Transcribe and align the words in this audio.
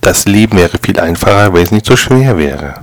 Das 0.00 0.26
Leben 0.26 0.58
wäre 0.58 0.78
viel 0.82 0.98
einfacher, 0.98 1.52
wenn 1.52 1.62
es 1.62 1.70
nicht 1.70 1.86
so 1.86 1.96
schwer 1.96 2.36
wäre. 2.38 2.74